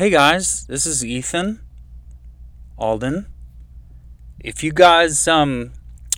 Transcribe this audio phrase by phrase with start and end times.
[0.00, 1.60] Hey guys, this is Ethan
[2.78, 3.26] Alden.
[4.42, 5.72] If you guys um,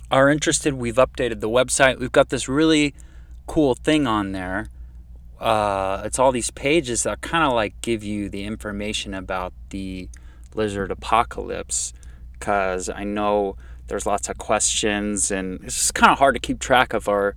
[0.09, 1.99] are interested, we've updated the website.
[1.99, 2.95] We've got this really
[3.45, 4.69] cool thing on there.
[5.37, 10.07] Uh, it's all these pages that kind of like give you the information about the
[10.55, 11.91] lizard apocalypse
[12.39, 13.57] because I know
[13.87, 17.35] there's lots of questions and it's just kind of hard to keep track of our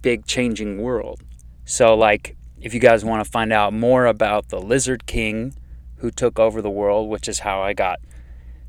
[0.00, 1.20] big changing world.
[1.66, 5.54] So, like, if you guys want to find out more about the Lizard King
[5.96, 7.98] who took over the world, which is how I got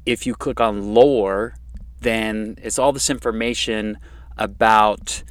[0.05, 1.55] if you click on lore,
[2.01, 3.97] then it's all this information
[4.37, 5.23] about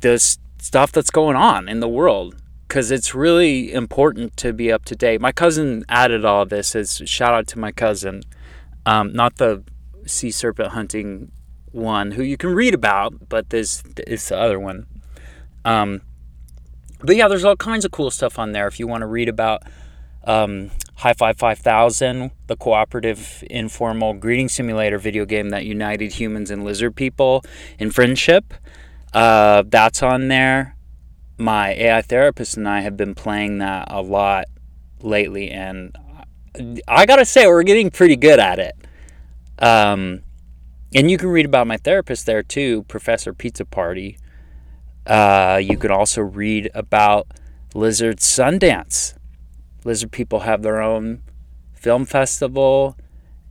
[0.00, 4.84] this stuff that's going on in the world because it's really important to be up
[4.86, 5.20] to date.
[5.20, 8.22] My cousin added all this as shout out to my cousin,
[8.84, 9.62] um, not the
[10.06, 11.30] sea serpent hunting
[11.72, 14.86] one who you can read about, but this is the other one.
[15.64, 16.02] Um,
[17.00, 19.28] but yeah, there's all kinds of cool stuff on there if you want to read
[19.28, 19.62] about
[20.24, 26.64] um, High Five 5000, the cooperative informal greeting simulator video game that united humans and
[26.64, 27.44] lizard people
[27.78, 28.54] in friendship.
[29.12, 30.75] Uh, that's on there.
[31.38, 34.46] My AI therapist and I have been playing that a lot
[35.00, 35.96] lately, and
[36.88, 38.74] I gotta say, we're getting pretty good at it.
[39.58, 40.22] Um,
[40.94, 44.18] and you can read about my therapist there too, Professor Pizza Party.
[45.06, 47.26] Uh, you can also read about
[47.74, 49.14] Lizard Sundance.
[49.84, 51.22] Lizard people have their own
[51.74, 52.96] film festival,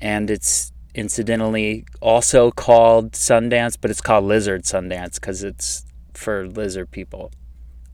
[0.02, 6.92] and it's incidentally also called Sundance, but it's called Lizard Sundance because it's for lizard
[6.92, 7.32] people.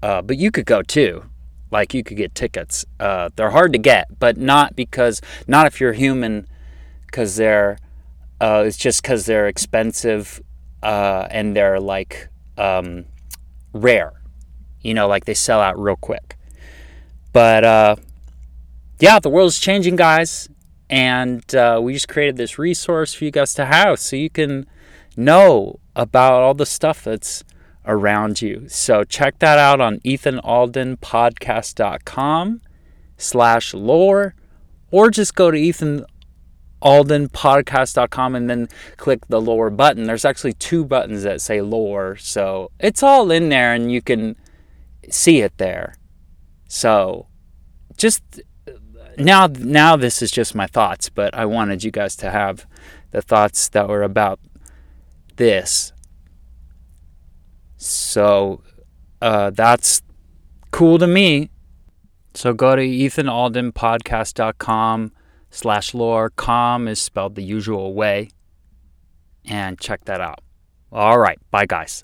[0.02, 1.24] Uh, but you could go too.
[1.72, 2.86] Like you could get tickets.
[3.00, 6.48] Uh, they're hard to get, but not because not if you're human,
[7.06, 7.78] because they're.
[8.40, 10.42] Uh, it's just because they're expensive,
[10.82, 12.28] uh, and they're like
[12.58, 13.06] um,
[13.72, 14.14] rare.
[14.82, 16.38] You know, like they sell out real quick.
[17.32, 17.96] But uh,
[19.00, 20.50] yeah, the world's changing, guys
[20.92, 24.68] and uh, we just created this resource for you guys to have so you can
[25.16, 27.46] know about all the stuff that's
[27.86, 28.66] around you.
[28.68, 32.62] So check that out on ethanaldenpodcast.com
[33.18, 34.36] slash lore
[34.92, 40.06] or just go to ethanaldenpodcast.com and then click the lore button.
[40.06, 44.38] There's actually two buttons that say lore so it's all in there and you can
[45.10, 45.96] see it there.
[46.68, 47.28] So
[47.98, 48.24] just
[49.18, 52.66] now now this is just my thoughts, but I wanted you guys to have
[53.12, 54.40] the thoughts that were about
[55.36, 55.94] this.
[57.82, 58.62] So
[59.22, 60.02] uh, that's
[60.70, 61.50] cool to me.
[62.36, 65.12] So go to ethanaldenpodcast.com
[65.50, 66.30] slash lore.
[66.30, 68.30] Com is spelled the usual way.
[69.46, 70.42] And check that out.
[70.92, 71.40] All right.
[71.50, 72.04] Bye, guys.